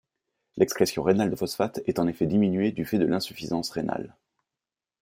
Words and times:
L'excrétion 0.57 1.03
rénale 1.03 1.29
de 1.29 1.35
phosphate 1.35 1.79
est 1.85 1.99
en 1.99 2.07
effet 2.07 2.25
diminuée 2.25 2.71
du 2.71 2.85
fait 2.87 2.97
de 2.97 3.05
l'insuffisance 3.05 3.69
rénale. 3.69 4.15